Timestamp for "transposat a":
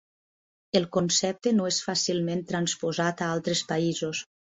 2.53-3.29